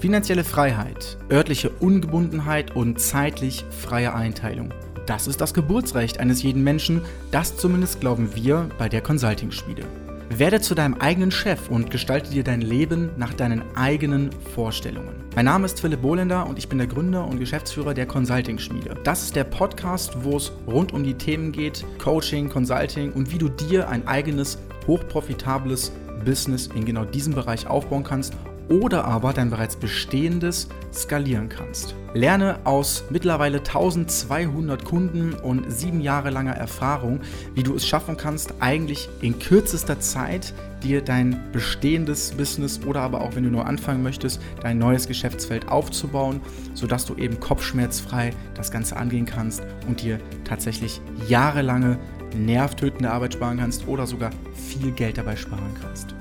[0.00, 4.72] Finanzielle Freiheit, örtliche Ungebundenheit und zeitlich freie Einteilung.
[5.04, 7.02] Das ist das Geburtsrecht eines jeden Menschen,
[7.32, 9.82] das zumindest glauben wir bei der Consulting-Schmiede.
[10.30, 15.22] Werde zu deinem eigenen Chef und gestalte dir dein Leben nach deinen eigenen Vorstellungen.
[15.36, 18.94] Mein Name ist Philipp Bohlender und ich bin der Gründer und Geschäftsführer der Consulting Schmiede.
[19.04, 23.38] Das ist der Podcast, wo es rund um die Themen geht, Coaching, Consulting und wie
[23.38, 24.56] du dir ein eigenes,
[24.86, 25.92] hochprofitables
[26.24, 28.34] Business in genau diesem Bereich aufbauen kannst
[28.70, 31.94] oder aber dein bereits bestehendes skalieren kannst.
[32.14, 37.20] Lerne aus mittlerweile 1200 Kunden und sieben Jahre langer Erfahrung,
[37.54, 43.20] wie du es schaffen kannst, eigentlich in kürzester Zeit dir dein bestehendes Business oder aber
[43.20, 46.40] auch wenn du nur anfangen möchtest, dein neues Geschäftsfeld aufzubauen,
[46.74, 51.98] sodass du eben kopfschmerzfrei das Ganze angehen kannst und dir tatsächlich jahrelange
[52.36, 56.14] nervtötende Arbeit sparen kannst oder sogar viel Geld dabei sparen kannst.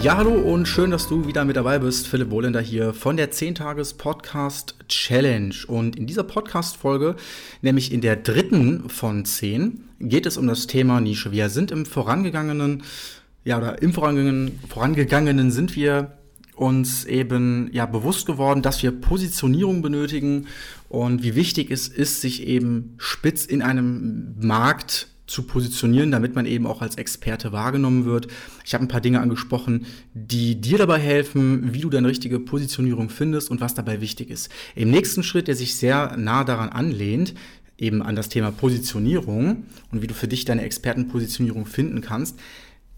[0.00, 2.08] Ja, hallo und schön, dass du wieder mit dabei bist.
[2.08, 5.54] Philipp Bohlender hier von der 10-Tages-Podcast-Challenge.
[5.66, 7.16] Und in dieser Podcast-Folge,
[7.60, 11.32] nämlich in der dritten von 10, geht es um das Thema Nische.
[11.32, 12.82] Wir sind im vorangegangenen,
[13.44, 16.12] ja, oder im vorangegangenen, vorangegangenen sind wir
[16.54, 20.46] uns eben ja bewusst geworden, dass wir Positionierung benötigen
[20.88, 26.44] und wie wichtig es ist, sich eben spitz in einem Markt zu positionieren, damit man
[26.44, 28.28] eben auch als Experte wahrgenommen wird.
[28.64, 33.08] Ich habe ein paar Dinge angesprochen, die dir dabei helfen, wie du deine richtige Positionierung
[33.08, 34.50] findest und was dabei wichtig ist.
[34.74, 37.34] Im nächsten Schritt, der sich sehr nah daran anlehnt,
[37.78, 42.38] eben an das Thema Positionierung und wie du für dich deine Expertenpositionierung finden kannst,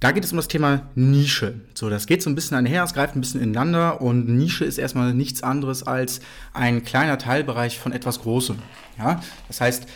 [0.01, 1.55] da geht es um das Thema Nische.
[1.73, 4.77] So, das geht so ein bisschen einher, es greift ein bisschen ineinander und Nische ist
[4.77, 6.21] erstmal nichts anderes als
[6.53, 8.57] ein kleiner Teilbereich von etwas Großem.
[8.99, 9.87] Ja, das heißt,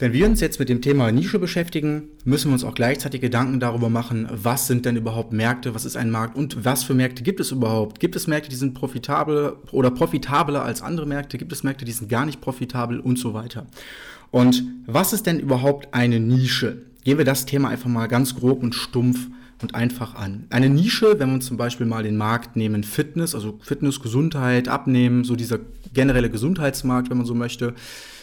[0.00, 3.60] wenn wir uns jetzt mit dem Thema Nische beschäftigen, müssen wir uns auch gleichzeitig Gedanken
[3.60, 7.22] darüber machen, was sind denn überhaupt Märkte, was ist ein Markt und was für Märkte
[7.22, 8.00] gibt es überhaupt?
[8.00, 11.36] Gibt es Märkte, die sind profitabel oder profitabler als andere Märkte?
[11.36, 13.66] Gibt es Märkte, die sind gar nicht profitabel und so weiter?
[14.30, 16.78] Und was ist denn überhaupt eine Nische?
[17.04, 19.28] Gehen wir das Thema einfach mal ganz grob und stumpf
[19.60, 20.46] und einfach an.
[20.48, 24.66] Eine Nische, wenn wir uns zum Beispiel mal den Markt nehmen, Fitness, also Fitness, Gesundheit,
[24.66, 25.58] Abnehmen, so dieser
[25.92, 27.74] generelle Gesundheitsmarkt, wenn man so möchte,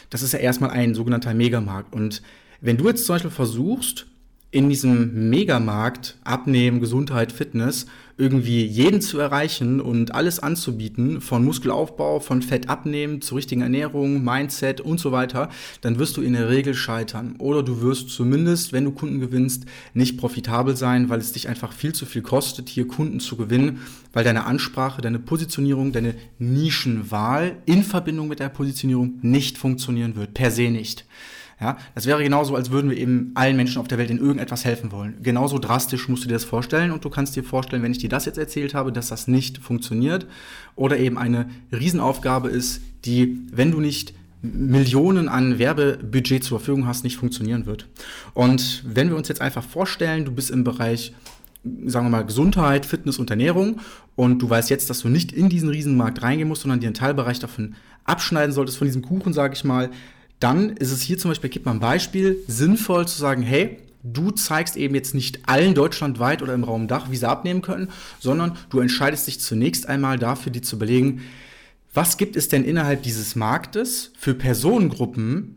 [0.10, 1.94] das ist ja erstmal ein sogenannter Megamarkt.
[1.94, 2.22] Und
[2.62, 4.08] wenn du jetzt zum Beispiel versuchst,
[4.52, 7.86] in diesem Megamarkt Abnehmen, Gesundheit, Fitness
[8.18, 14.24] irgendwie jeden zu erreichen und alles anzubieten, von Muskelaufbau, von Fett abnehmen, zur richtigen Ernährung,
[14.24, 15.50] Mindset und so weiter,
[15.82, 17.36] dann wirst du in der Regel scheitern.
[17.38, 21.72] Oder du wirst zumindest, wenn du Kunden gewinnst, nicht profitabel sein, weil es dich einfach
[21.72, 23.82] viel zu viel kostet, hier Kunden zu gewinnen,
[24.14, 30.34] weil deine Ansprache, deine Positionierung, deine Nischenwahl in Verbindung mit der Positionierung nicht funktionieren wird,
[30.34, 31.06] per se nicht.
[31.60, 34.64] Ja, das wäre genauso, als würden wir eben allen Menschen auf der Welt in irgendetwas
[34.64, 35.18] helfen wollen.
[35.24, 38.10] Genauso drastisch musst du dir das vorstellen und du kannst dir vorstellen, wenn ich dir
[38.10, 40.28] das jetzt erzählt habe, dass das nicht funktioniert
[40.76, 44.14] oder eben eine Riesenaufgabe ist, die, wenn du nicht
[44.44, 47.88] Millionen an Werbebudget zur Verfügung hast, nicht funktionieren wird.
[48.36, 51.14] Und wenn wir uns jetzt einfach vorstellen, du bist im Bereich
[51.86, 53.82] sagen wir mal, Gesundheit, Fitness und Ernährung
[54.16, 56.94] und du weißt jetzt, dass du nicht in diesen Riesenmarkt reingehen musst, sondern dir einen
[56.94, 57.76] Teilbereich davon
[58.06, 59.90] abschneiden solltest, von diesem Kuchen, sage ich mal,
[60.40, 64.32] dann ist es hier zum Beispiel, gibt man ein Beispiel, sinnvoll zu sagen, hey, du
[64.32, 67.90] zeigst eben jetzt nicht allen deutschlandweit oder im Raum Dach, wie sie abnehmen können,
[68.20, 71.22] sondern du entscheidest dich zunächst einmal dafür, dir zu überlegen,
[71.94, 75.56] was gibt es denn innerhalb dieses Marktes für Personengruppen,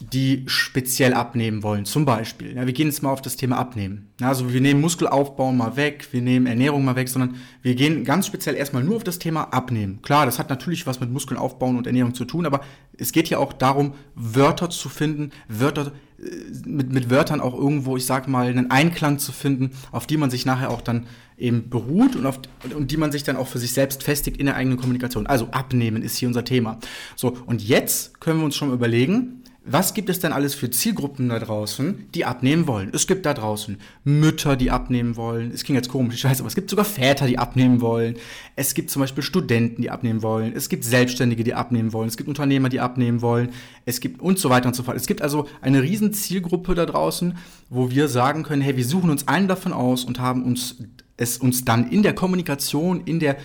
[0.00, 1.84] die speziell abnehmen wollen.
[1.84, 4.08] Zum Beispiel, ja, wir gehen jetzt mal auf das Thema Abnehmen.
[4.20, 8.26] Also wir nehmen Muskelaufbau mal weg, wir nehmen Ernährung mal weg, sondern wir gehen ganz
[8.26, 10.02] speziell erstmal nur auf das Thema Abnehmen.
[10.02, 12.60] Klar, das hat natürlich was mit Muskeln aufbauen und Ernährung zu tun, aber
[12.98, 16.24] es geht ja auch darum, Wörter zu finden, Wörter äh,
[16.66, 20.30] mit, mit Wörtern auch irgendwo, ich sag mal, einen Einklang zu finden, auf die man
[20.30, 21.06] sich nachher auch dann
[21.38, 22.40] eben beruht und, auf,
[22.74, 25.26] und die man sich dann auch für sich selbst festigt in der eigenen Kommunikation.
[25.26, 26.78] Also Abnehmen ist hier unser Thema.
[27.16, 31.30] So, und jetzt können wir uns schon überlegen, was gibt es denn alles für Zielgruppen
[31.30, 32.90] da draußen, die abnehmen wollen?
[32.92, 35.50] Es gibt da draußen Mütter, die abnehmen wollen.
[35.52, 38.16] Es klingt jetzt komisch, ich weiß, aber es gibt sogar Väter, die abnehmen wollen.
[38.56, 40.52] Es gibt zum Beispiel Studenten, die abnehmen wollen.
[40.54, 42.08] Es gibt Selbstständige, die abnehmen wollen.
[42.08, 43.50] Es gibt Unternehmer, die abnehmen wollen.
[43.86, 44.98] Es gibt und so weiter und so fort.
[44.98, 47.38] Es gibt also eine riesen Zielgruppe da draußen,
[47.70, 50.76] wo wir sagen können, hey, wir suchen uns einen davon aus und haben uns
[51.16, 53.36] es uns dann in der Kommunikation, in der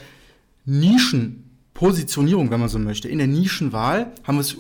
[0.66, 4.58] Nischenpositionierung, wenn man so möchte, in der Nischenwahl, haben wir es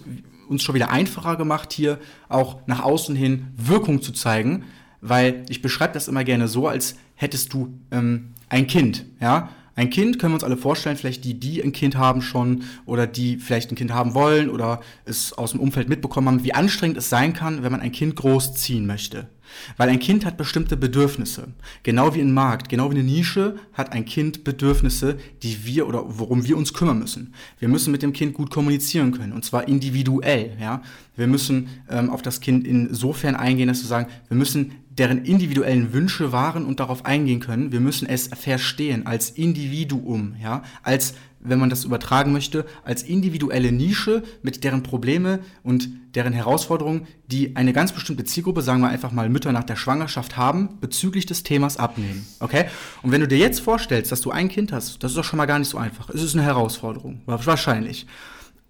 [0.50, 4.66] uns schon wieder einfacher gemacht, hier auch nach außen hin Wirkung zu zeigen,
[5.01, 9.50] weil ich beschreibe das immer gerne so, als hättest du ähm, ein Kind, ja.
[9.75, 13.07] Ein Kind können wir uns alle vorstellen, vielleicht die, die ein Kind haben schon oder
[13.07, 16.98] die vielleicht ein Kind haben wollen oder es aus dem Umfeld mitbekommen haben, wie anstrengend
[16.98, 19.30] es sein kann, wenn man ein Kind großziehen möchte.
[19.78, 21.50] Weil ein Kind hat bestimmte Bedürfnisse.
[21.84, 26.04] Genau wie ein Markt, genau wie eine Nische hat ein Kind Bedürfnisse, die wir oder
[26.07, 27.34] worum wir uns kümmern müssen.
[27.60, 30.57] Wir müssen mit dem Kind gut kommunizieren können und zwar individuell.
[30.60, 30.81] Ja?
[31.16, 35.94] Wir müssen ähm, auf das Kind insofern eingehen, dass wir sagen, wir müssen deren individuellen
[35.94, 37.72] Wünsche wahren und darauf eingehen können.
[37.72, 43.71] Wir müssen es verstehen als Individuum, ja, als wenn man das übertragen möchte, als individuelle
[43.71, 49.12] Nische mit deren Probleme und deren Herausforderungen, die eine ganz bestimmte Zielgruppe, sagen wir einfach
[49.12, 52.25] mal Mütter nach der Schwangerschaft haben, bezüglich des Themas abnehmen.
[52.39, 52.65] Okay?
[53.01, 55.38] Und wenn du dir jetzt vorstellst, dass du ein Kind hast, das ist doch schon
[55.38, 56.09] mal gar nicht so einfach.
[56.09, 58.06] Es ist eine Herausforderung, wahrscheinlich.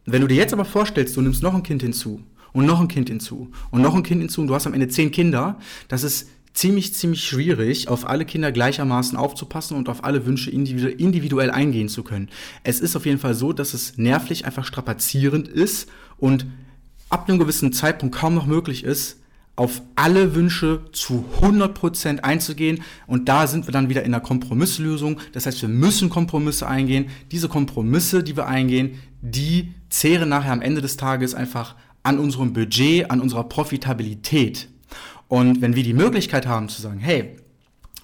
[0.05, 2.21] Wenn du dir jetzt aber vorstellst, du nimmst noch ein Kind hinzu
[2.51, 4.87] und noch ein Kind hinzu und noch ein Kind hinzu und du hast am Ende
[4.87, 10.25] zehn Kinder, das ist ziemlich, ziemlich schwierig, auf alle Kinder gleichermaßen aufzupassen und auf alle
[10.25, 12.29] Wünsche individuell eingehen zu können.
[12.63, 16.45] Es ist auf jeden Fall so, dass es nervlich einfach strapazierend ist und
[17.09, 19.17] ab einem gewissen Zeitpunkt kaum noch möglich ist,
[19.55, 22.81] auf alle Wünsche zu 100% einzugehen.
[23.07, 25.19] Und da sind wir dann wieder in der Kompromisslösung.
[25.33, 27.09] Das heißt, wir müssen Kompromisse eingehen.
[27.31, 32.53] Diese Kompromisse, die wir eingehen, die zehren nachher am Ende des Tages einfach an unserem
[32.53, 34.69] Budget, an unserer Profitabilität.
[35.29, 37.37] Und wenn wir die Möglichkeit haben zu sagen, hey,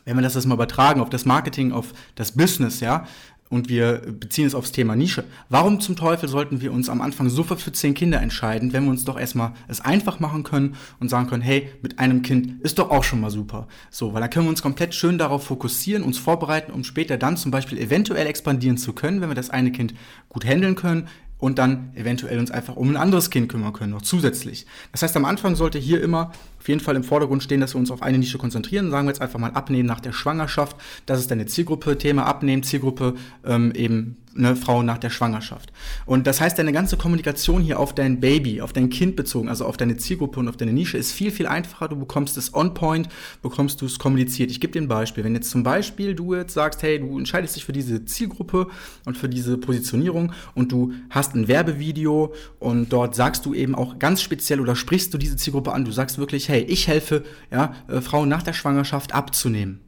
[0.05, 3.05] wenn wir das jetzt mal übertragen auf das Marketing, auf das Business, ja,
[3.49, 5.23] und wir beziehen es aufs Thema Nische.
[5.49, 8.89] Warum zum Teufel sollten wir uns am Anfang sofort für zehn Kinder entscheiden, wenn wir
[8.89, 12.79] uns doch erstmal es einfach machen können und sagen können, hey, mit einem Kind ist
[12.79, 13.67] doch auch schon mal super.
[13.91, 17.37] So, weil dann können wir uns komplett schön darauf fokussieren, uns vorbereiten, um später dann
[17.37, 19.93] zum Beispiel eventuell expandieren zu können, wenn wir das eine Kind
[20.27, 24.01] gut handeln können, und dann eventuell uns einfach um ein anderes Kind kümmern können, noch
[24.01, 24.65] zusätzlich.
[24.91, 27.79] Das heißt, am Anfang sollte hier immer auf jeden Fall im Vordergrund stehen, dass wir
[27.79, 28.89] uns auf eine Nische konzentrieren.
[28.89, 30.77] Sagen wir jetzt einfach mal abnehmen nach der Schwangerschaft.
[31.05, 33.15] Das ist deine Zielgruppe, Thema abnehmen, Zielgruppe
[33.45, 35.71] ähm, eben eine Frau nach der Schwangerschaft.
[36.05, 39.65] Und das heißt, deine ganze Kommunikation hier auf dein Baby, auf dein Kind bezogen, also
[39.65, 41.87] auf deine Zielgruppe und auf deine Nische, ist viel, viel einfacher.
[41.87, 43.07] Du bekommst es on point,
[43.41, 44.51] bekommst du es kommuniziert.
[44.51, 45.23] Ich gebe dir ein Beispiel.
[45.23, 48.67] Wenn jetzt zum Beispiel du jetzt sagst, hey, du entscheidest dich für diese Zielgruppe
[49.05, 53.99] und für diese Positionierung und du hast ein Werbevideo und dort sagst du eben auch
[53.99, 55.85] ganz speziell oder sprichst du diese Zielgruppe an.
[55.85, 59.84] Du sagst wirklich, hey, ich helfe ja, äh, Frauen nach der Schwangerschaft abzunehmen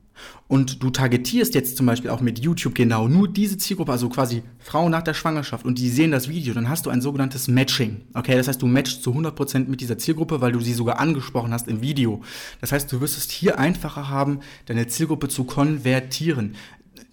[0.48, 4.44] und du targetierst jetzt zum Beispiel auch mit YouTube genau nur diese Zielgruppe, also quasi
[4.60, 8.02] Frauen nach der Schwangerschaft und die sehen das Video, dann hast du ein sogenanntes Matching.
[8.14, 11.54] Okay, das heißt, du matchst zu 100% mit dieser Zielgruppe, weil du sie sogar angesprochen
[11.54, 12.22] hast im Video.
[12.62, 16.56] Das heißt, du wirst es hier einfacher haben, deine Zielgruppe zu konvertieren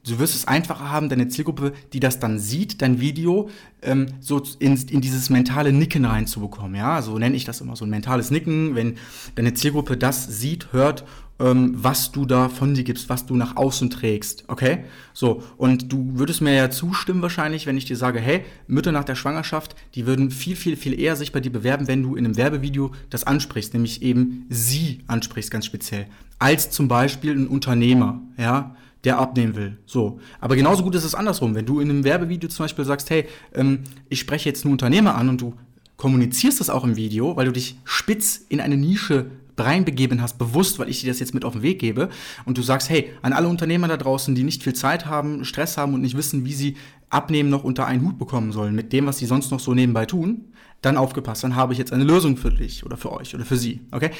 [0.06, 3.48] du wirst es einfacher haben, deine Zielgruppe, die das dann sieht, dein Video,
[3.82, 6.76] ähm, so in, in dieses mentale Nicken reinzubekommen.
[6.76, 8.96] Ja, so nenne ich das immer, so ein mentales Nicken, wenn
[9.34, 11.04] deine Zielgruppe das sieht, hört,
[11.40, 14.44] ähm, was du da von dir gibst, was du nach außen trägst.
[14.48, 14.84] Okay?
[15.12, 19.04] So, und du würdest mir ja zustimmen wahrscheinlich, wenn ich dir sage, hey, Mütter nach
[19.04, 22.24] der Schwangerschaft, die würden viel, viel, viel eher sich bei dir bewerben, wenn du in
[22.24, 26.06] einem Werbevideo das ansprichst, nämlich eben sie ansprichst, ganz speziell,
[26.38, 29.76] als zum Beispiel ein Unternehmer, ja der abnehmen will.
[29.86, 30.18] So.
[30.40, 31.54] Aber genauso gut ist es andersrum.
[31.54, 35.14] Wenn du in einem Werbevideo zum Beispiel sagst, hey, ähm, ich spreche jetzt einen Unternehmer
[35.14, 35.54] an und du
[35.96, 40.78] kommunizierst das auch im Video, weil du dich spitz in eine Nische reinbegeben hast, bewusst,
[40.78, 42.08] weil ich dir das jetzt mit auf den Weg gebe
[42.44, 45.76] und du sagst, hey, an alle Unternehmer da draußen, die nicht viel Zeit haben, Stress
[45.76, 46.76] haben und nicht wissen, wie sie
[47.10, 50.06] abnehmen noch unter einen Hut bekommen sollen mit dem, was sie sonst noch so nebenbei
[50.06, 50.52] tun,
[50.82, 53.56] dann aufgepasst, dann habe ich jetzt eine Lösung für dich oder für euch oder für
[53.56, 54.10] sie, okay?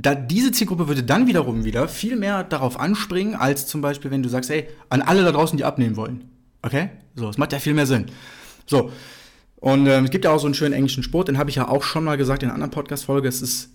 [0.00, 4.22] da, diese Zielgruppe würde dann wiederum wieder viel mehr darauf anspringen, als zum Beispiel, wenn
[4.22, 6.24] du sagst, hey, an alle da draußen, die abnehmen wollen.
[6.62, 6.90] Okay?
[7.14, 8.06] So, es macht ja viel mehr Sinn.
[8.66, 8.92] So.
[9.60, 11.68] Und ähm, es gibt ja auch so einen schönen englischen Sport, den habe ich ja
[11.68, 13.28] auch schon mal gesagt in einer anderen Podcast-Folge.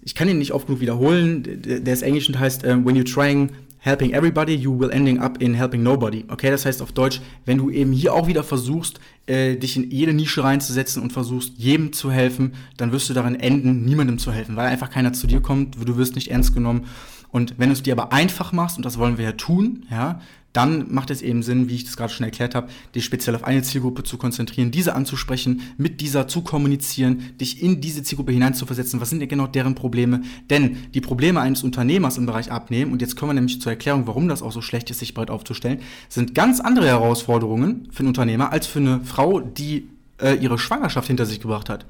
[0.03, 1.43] Ich kann ihn nicht oft genug wiederholen.
[1.43, 3.49] Der, ist englisch und heißt, uh, when you're trying
[3.79, 6.23] helping everybody, you will ending up in helping nobody.
[6.29, 9.89] Okay, das heißt auf Deutsch, wenn du eben hier auch wieder versuchst, äh, dich in
[9.89, 14.31] jede Nische reinzusetzen und versuchst, jedem zu helfen, dann wirst du darin enden, niemandem zu
[14.31, 16.85] helfen, weil einfach keiner zu dir kommt, du wirst nicht ernst genommen.
[17.31, 20.19] Und wenn du es dir aber einfach machst, und das wollen wir ja tun, ja,
[20.53, 23.43] dann macht es eben Sinn, wie ich das gerade schon erklärt habe, dich speziell auf
[23.43, 29.01] eine Zielgruppe zu konzentrieren, diese anzusprechen, mit dieser zu kommunizieren, dich in diese Zielgruppe hineinzuversetzen.
[29.01, 30.21] Was sind denn genau deren Probleme?
[30.51, 34.05] Denn die Probleme eines Unternehmers im Bereich Abnehmen, und jetzt kommen wir nämlich zur Erklärung,
[34.05, 38.09] warum das auch so schlecht ist, sich breit aufzustellen, sind ganz andere Herausforderungen für einen
[38.09, 39.89] Unternehmer als für eine Frau, die
[40.21, 41.85] äh, ihre Schwangerschaft hinter sich gebracht hat.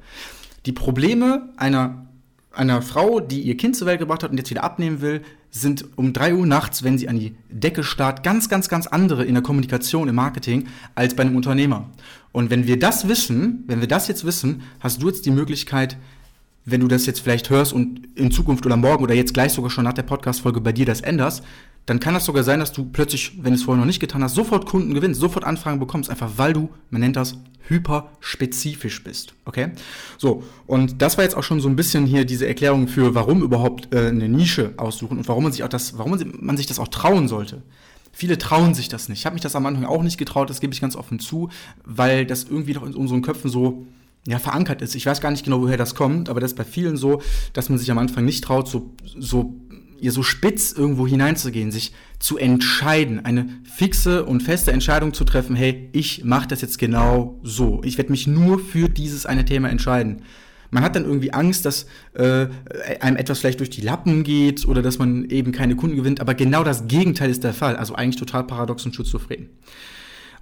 [0.66, 2.06] Die Probleme einer
[2.56, 5.84] einer Frau, die ihr Kind zur Welt gebracht hat und jetzt wieder abnehmen will, sind
[5.96, 9.34] um drei Uhr nachts, wenn sie an die Decke starrt, ganz, ganz, ganz andere in
[9.34, 11.90] der Kommunikation, im Marketing als bei einem Unternehmer.
[12.32, 15.96] Und wenn wir das wissen, wenn wir das jetzt wissen, hast du jetzt die Möglichkeit,
[16.64, 19.70] wenn du das jetzt vielleicht hörst und in Zukunft oder morgen oder jetzt gleich sogar
[19.70, 21.44] schon nach der Podcast-Folge bei dir das änderst,
[21.86, 24.22] dann kann das sogar sein, dass du plötzlich, wenn du es vorher noch nicht getan
[24.22, 27.36] hast, sofort Kunden gewinnst, sofort Anfragen bekommst, einfach weil du, man nennt das,
[27.68, 29.34] hyperspezifisch bist.
[29.44, 29.70] Okay?
[30.18, 33.42] So, und das war jetzt auch schon so ein bisschen hier diese Erklärung für, warum
[33.42, 36.78] überhaupt äh, eine Nische aussuchen und warum man sich auch das, warum man sich das
[36.78, 37.62] auch trauen sollte.
[38.12, 39.20] Viele trauen sich das nicht.
[39.20, 41.48] Ich habe mich das am Anfang auch nicht getraut, das gebe ich ganz offen zu,
[41.84, 43.86] weil das irgendwie doch in unseren Köpfen so
[44.26, 44.94] ja, verankert ist.
[44.94, 47.20] Ich weiß gar nicht genau, woher das kommt, aber das ist bei vielen so,
[47.52, 49.54] dass man sich am Anfang nicht traut, so, so
[50.04, 55.56] ihr so spitz irgendwo hineinzugehen, sich zu entscheiden, eine fixe und feste Entscheidung zu treffen,
[55.56, 57.80] hey, ich mache das jetzt genau so.
[57.84, 60.22] Ich werde mich nur für dieses eine Thema entscheiden.
[60.70, 62.48] Man hat dann irgendwie Angst, dass äh,
[63.00, 66.34] einem etwas vielleicht durch die Lappen geht oder dass man eben keine Kunden gewinnt, aber
[66.34, 67.76] genau das Gegenteil ist der Fall.
[67.76, 69.48] Also eigentlich total paradox und schizophren.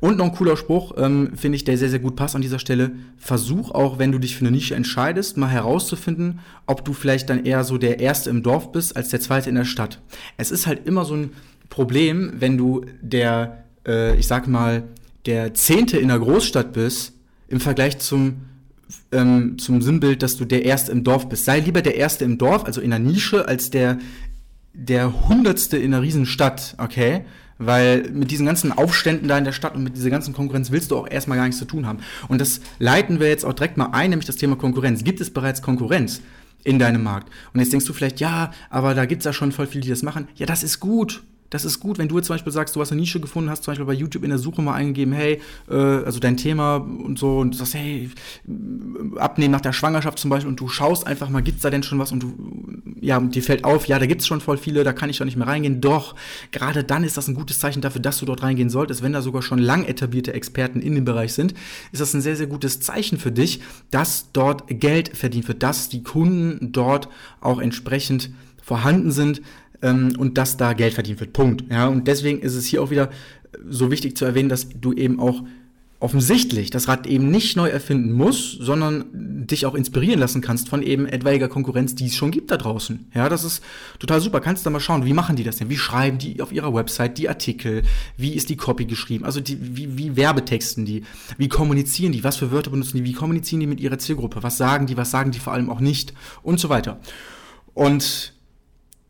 [0.02, 2.58] Und noch ein cooler Spruch, ähm, finde ich, der sehr, sehr gut passt an dieser
[2.58, 2.90] Stelle.
[3.18, 7.44] Versuch auch, wenn du dich für eine Nische entscheidest, mal herauszufinden, ob du vielleicht dann
[7.44, 10.02] eher so der Erste im Dorf bist als der Zweite in der Stadt.
[10.36, 11.30] Es ist halt immer so ein
[11.68, 14.82] Problem, wenn du der, äh, ich sag mal,
[15.24, 17.12] der Zehnte in der Großstadt bist,
[17.46, 18.46] im Vergleich zum
[19.12, 21.44] ähm, zum Sinnbild, dass du der Erste im Dorf bist.
[21.44, 23.98] Sei lieber der Erste im Dorf, also in der Nische, als der
[24.74, 27.24] der Hundertste in einer Riesenstadt, okay?
[27.66, 30.90] Weil mit diesen ganzen Aufständen da in der Stadt und mit dieser ganzen Konkurrenz willst
[30.90, 31.98] du auch erstmal gar nichts zu tun haben.
[32.28, 35.04] Und das leiten wir jetzt auch direkt mal ein, nämlich das Thema Konkurrenz.
[35.04, 36.20] Gibt es bereits Konkurrenz
[36.64, 37.30] in deinem Markt?
[37.52, 39.90] Und jetzt denkst du vielleicht, ja, aber da gibt es ja schon voll viele, die
[39.90, 40.28] das machen.
[40.36, 41.22] Ja, das ist gut.
[41.52, 43.62] Das ist gut, wenn du jetzt zum Beispiel sagst, du hast eine Nische gefunden, hast
[43.62, 45.38] zum Beispiel bei YouTube in der Suche mal eingegeben, hey,
[45.70, 48.08] äh, also dein Thema und so, und du sagst, hey,
[49.16, 51.98] abnehmen nach der Schwangerschaft zum Beispiel, und du schaust einfach mal, gibt's da denn schon
[51.98, 52.10] was?
[52.10, 52.32] Und du,
[53.02, 55.36] ja, dir fällt auf, ja, da gibt's schon voll viele, da kann ich doch nicht
[55.36, 55.82] mehr reingehen.
[55.82, 56.14] Doch,
[56.52, 59.02] gerade dann ist das ein gutes Zeichen dafür, dass du dort reingehen solltest.
[59.02, 61.52] Wenn da sogar schon lang etablierte Experten in dem Bereich sind,
[61.92, 65.90] ist das ein sehr, sehr gutes Zeichen für dich, dass dort Geld verdient wird, dass
[65.90, 67.10] die Kunden dort
[67.42, 68.30] auch entsprechend
[68.62, 69.42] vorhanden sind,
[69.82, 71.32] ähm, und dass da Geld verdient wird.
[71.32, 71.64] Punkt.
[71.70, 73.10] Ja, und deswegen ist es hier auch wieder
[73.68, 75.42] so wichtig zu erwähnen, dass du eben auch
[76.02, 79.04] offensichtlich das Rad eben nicht neu erfinden musst, sondern
[79.46, 83.06] dich auch inspirieren lassen kannst von eben etwaiger Konkurrenz, die es schon gibt da draußen.
[83.14, 83.62] Ja, das ist
[84.00, 84.40] total super.
[84.40, 85.70] Kannst du da mal schauen, wie machen die das denn?
[85.70, 87.82] Wie schreiben die auf ihrer Website die Artikel?
[88.16, 89.24] Wie ist die Copy geschrieben?
[89.24, 91.04] Also die, wie, wie werbetexten die?
[91.38, 92.24] Wie kommunizieren die?
[92.24, 93.04] Was für Wörter benutzen die?
[93.04, 94.42] Wie kommunizieren die mit ihrer Zielgruppe?
[94.42, 94.96] Was sagen die?
[94.96, 96.14] Was sagen die vor allem auch nicht?
[96.42, 96.98] Und so weiter.
[97.74, 98.34] Und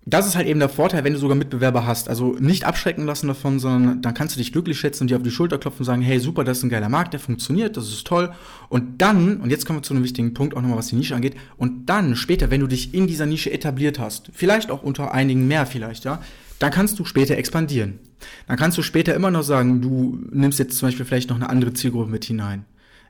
[0.05, 2.09] das ist halt eben der Vorteil, wenn du sogar Mitbewerber hast.
[2.09, 5.23] Also nicht abschrecken lassen davon, sondern dann kannst du dich glücklich schätzen und dir auf
[5.23, 7.89] die Schulter klopfen und sagen, hey, super, das ist ein geiler Markt, der funktioniert, das
[7.89, 8.33] ist toll.
[8.69, 11.15] Und dann, und jetzt kommen wir zu einem wichtigen Punkt, auch nochmal was die Nische
[11.15, 15.15] angeht, und dann später, wenn du dich in dieser Nische etabliert hast, vielleicht auch unter
[15.15, 16.21] einigen mehr vielleicht, ja,
[16.59, 18.01] dann kannst du später expandieren.
[18.49, 21.49] Dann kannst du später immer noch sagen, du nimmst jetzt zum Beispiel vielleicht noch eine
[21.49, 22.65] andere Zielgruppe mit hinein.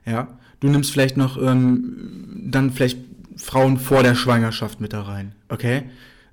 [0.05, 0.27] Ja,
[0.59, 2.99] du nimmst vielleicht noch ähm, dann vielleicht
[3.37, 5.83] Frauen vor der Schwangerschaft mit da rein, okay?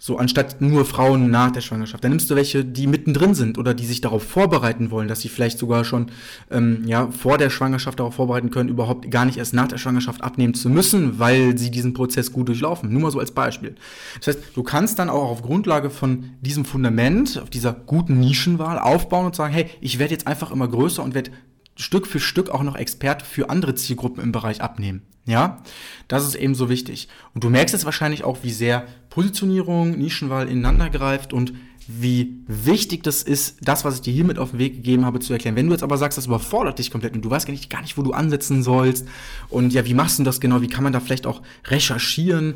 [0.02, 2.02] So anstatt nur Frauen nach der Schwangerschaft.
[2.02, 5.28] Dann nimmst du welche, die mittendrin sind oder die sich darauf vorbereiten wollen, dass sie
[5.28, 6.06] vielleicht sogar schon
[6.50, 10.22] ähm, ja, vor der Schwangerschaft darauf vorbereiten können, überhaupt gar nicht erst nach der Schwangerschaft
[10.22, 12.90] abnehmen zu müssen, weil sie diesen Prozess gut durchlaufen.
[12.90, 13.74] Nur mal so als Beispiel.
[14.18, 18.78] Das heißt, du kannst dann auch auf Grundlage von diesem Fundament, auf dieser guten Nischenwahl
[18.78, 21.30] aufbauen und sagen, hey, ich werde jetzt einfach immer größer und werde
[21.76, 25.02] Stück für Stück auch noch Experte für andere Zielgruppen im Bereich abnehmen.
[25.26, 25.62] Ja,
[26.08, 27.08] das ist eben so wichtig.
[27.34, 31.52] Und du merkst jetzt wahrscheinlich auch, wie sehr Positionierung, Nischenwahl ineinander greift und
[31.86, 35.20] wie wichtig das ist, das, was ich dir hier mit auf den Weg gegeben habe,
[35.20, 35.56] zu erklären.
[35.56, 37.82] Wenn du jetzt aber sagst, das überfordert dich komplett und du weißt gar nicht, gar
[37.82, 39.06] nicht, wo du ansetzen sollst
[39.48, 42.54] und ja, wie machst du das genau, wie kann man da vielleicht auch recherchieren,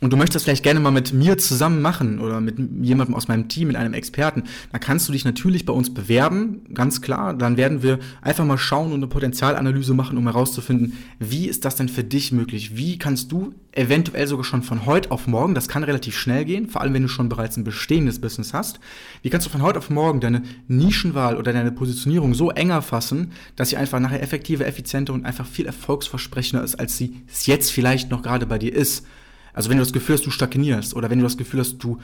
[0.00, 3.48] und du möchtest vielleicht gerne mal mit mir zusammen machen oder mit jemandem aus meinem
[3.48, 7.32] Team, mit einem Experten, dann kannst du dich natürlich bei uns bewerben, ganz klar.
[7.32, 11.76] Dann werden wir einfach mal schauen und eine Potenzialanalyse machen, um herauszufinden, wie ist das
[11.76, 12.76] denn für dich möglich?
[12.76, 16.68] Wie kannst du eventuell sogar schon von heute auf morgen, das kann relativ schnell gehen,
[16.68, 18.80] vor allem wenn du schon bereits ein bestehendes Business hast,
[19.22, 23.32] wie kannst du von heute auf morgen deine Nischenwahl oder deine Positionierung so enger fassen,
[23.56, 27.70] dass sie einfach nachher effektiver, effizienter und einfach viel erfolgsversprechender ist, als sie es jetzt
[27.70, 29.06] vielleicht noch gerade bei dir ist?
[29.54, 31.98] Also wenn du das Gefühl hast, du stagnierst oder wenn du das Gefühl hast, du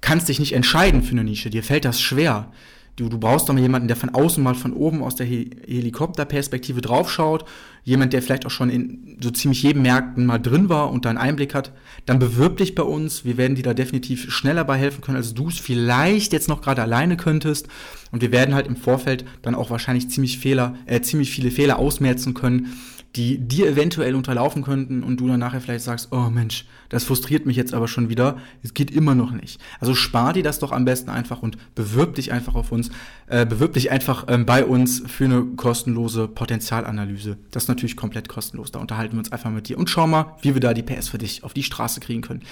[0.00, 2.52] kannst dich nicht entscheiden für eine Nische, dir fällt das schwer.
[2.96, 5.50] Du, du brauchst doch mal jemanden, der von außen mal von oben aus der He
[5.66, 7.46] Helikopterperspektive draufschaut,
[7.82, 11.08] jemand, der vielleicht auch schon in so ziemlich jedem Märkten mal drin war und da
[11.08, 11.72] einen Einblick hat,
[12.04, 13.24] dann bewirb dich bei uns.
[13.24, 16.60] Wir werden dir da definitiv schneller bei helfen können, als du es vielleicht jetzt noch
[16.60, 17.68] gerade alleine könntest.
[18.10, 21.78] Und wir werden halt im Vorfeld dann auch wahrscheinlich ziemlich Fehler, äh, ziemlich viele Fehler
[21.78, 22.72] ausmerzen können,
[23.16, 27.44] die dir eventuell unterlaufen könnten und du dann nachher vielleicht sagst, oh Mensch, das frustriert
[27.44, 29.60] mich jetzt aber schon wieder, es geht immer noch nicht.
[29.80, 32.90] Also spar dir das doch am besten einfach und bewirb dich einfach auf uns,
[33.26, 37.36] äh, bewirb dich einfach ähm, bei uns für eine kostenlose Potenzialanalyse.
[37.50, 40.36] Das ist natürlich komplett kostenlos, da unterhalten wir uns einfach mit dir und schau mal,
[40.42, 42.42] wie wir da die PS für dich auf die Straße kriegen können.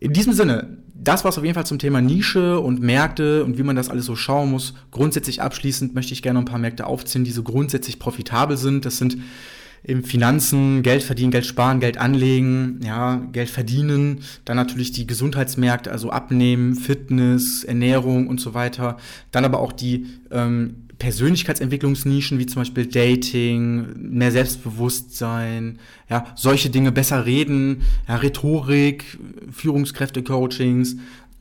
[0.00, 3.56] In diesem Sinne, das war es auf jeden Fall zum Thema Nische und Märkte und
[3.56, 4.74] wie man das alles so schauen muss.
[4.90, 8.84] Grundsätzlich abschließend möchte ich gerne ein paar Märkte aufziehen, die so grundsätzlich profitabel sind.
[8.84, 9.18] Das sind
[9.84, 15.90] im Finanzen, Geld verdienen, Geld sparen, Geld anlegen, ja, Geld verdienen, dann natürlich die Gesundheitsmärkte,
[15.90, 18.96] also Abnehmen, Fitness, Ernährung und so weiter.
[19.32, 26.92] Dann aber auch die ähm, Persönlichkeitsentwicklungsnischen wie zum Beispiel Dating, mehr Selbstbewusstsein, ja, solche Dinge
[26.92, 29.18] besser reden, ja, Rhetorik,
[29.50, 30.96] Führungskräfte-Coachings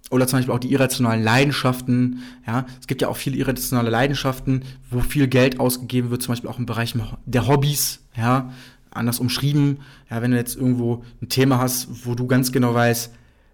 [0.10, 2.24] oder zum Beispiel auch die irrationalen Leidenschaften.
[2.48, 6.50] Ja, es gibt ja auch viele irrationale Leidenschaften, wo viel Geld ausgegeben wird, zum Beispiel
[6.50, 6.96] auch im Bereich
[7.26, 8.01] der Hobbys.
[8.16, 8.52] Ja,
[8.92, 9.80] anders umschrieben.
[10.10, 13.12] Ja, wenn du jetzt irgendwo ein Thema hast, wo du ganz genau weißt,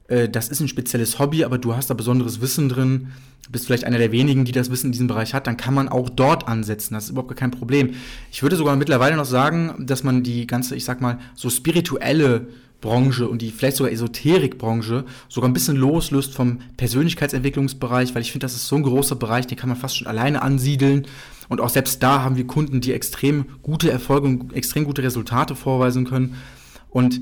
[0.07, 3.09] äh, das ist ein spezielles Hobby, aber du hast da besonderes Wissen drin,
[3.49, 5.87] bist vielleicht einer der wenigen, die das Wissen in diesem Bereich hat, dann kann man
[5.87, 6.93] auch dort ansetzen.
[6.93, 7.93] Das ist überhaupt kein Problem.
[8.31, 12.47] Ich würde sogar mittlerweile noch sagen, dass man die ganze, ich sag mal, so spirituelle
[12.81, 18.45] Branche und die vielleicht sogar Esoterikbranche sogar ein bisschen loslöst vom Persönlichkeitsentwicklungsbereich, weil ich finde,
[18.45, 21.07] das ist so ein großer Bereich, den kann man fast schon alleine ansiedeln.
[21.49, 25.55] Und auch selbst da haben wir Kunden, die extrem gute Erfolge und extrem gute Resultate
[25.55, 26.35] vorweisen können.
[26.89, 27.21] Und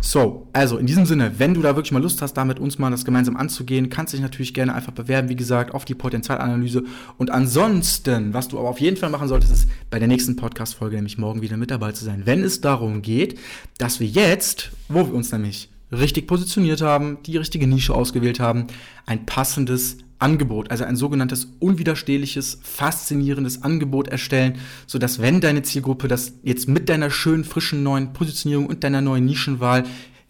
[0.00, 2.78] so, also in diesem Sinne, wenn du da wirklich mal Lust hast, da mit uns
[2.78, 5.94] mal das gemeinsam anzugehen, kannst du dich natürlich gerne einfach bewerben, wie gesagt, auf die
[5.94, 6.84] Potenzialanalyse.
[7.18, 10.96] Und ansonsten, was du aber auf jeden Fall machen solltest, ist bei der nächsten Podcast-Folge
[10.96, 12.22] nämlich morgen wieder mit dabei zu sein.
[12.24, 13.38] Wenn es darum geht,
[13.78, 18.66] dass wir jetzt, wo wir uns nämlich richtig positioniert haben, die richtige Nische ausgewählt haben,
[19.06, 26.34] ein passendes Angebot, also ein sogenanntes unwiderstehliches, faszinierendes Angebot erstellen, sodass wenn deine Zielgruppe das
[26.42, 29.84] jetzt mit deiner schönen, frischen neuen Positionierung und deiner neuen Nischenwahl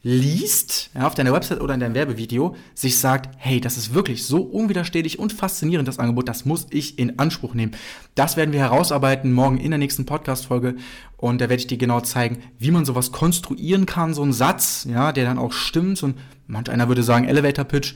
[0.09, 4.25] liest, ja, auf deiner Website oder in deinem Werbevideo, sich sagt, hey, das ist wirklich
[4.25, 7.73] so unwiderstehlich und faszinierend, das Angebot, das muss ich in Anspruch nehmen.
[8.15, 10.77] Das werden wir herausarbeiten morgen in der nächsten Podcast-Folge
[11.17, 14.87] und da werde ich dir genau zeigen, wie man sowas konstruieren kann, so ein Satz,
[14.89, 16.15] ja, der dann auch stimmt, ein,
[16.47, 17.95] manch einer würde sagen Elevator-Pitch,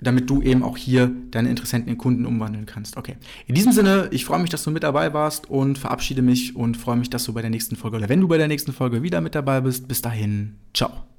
[0.00, 2.96] damit du eben auch hier deine Interessenten in Kunden umwandeln kannst.
[2.96, 3.16] Okay.
[3.46, 6.76] In diesem Sinne, ich freue mich, dass du mit dabei warst und verabschiede mich und
[6.76, 9.02] freue mich, dass du bei der nächsten Folge oder wenn du bei der nächsten Folge
[9.02, 9.88] wieder mit dabei bist.
[9.88, 11.15] Bis dahin, ciao.